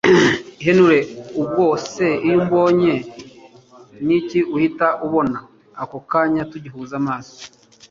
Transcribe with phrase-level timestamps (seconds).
[0.65, 0.99] Henry
[1.41, 2.93] ubwo se iyo umbonye
[4.05, 5.39] niki uhita ubona
[5.81, 7.37] ako kanya tugihuza amaso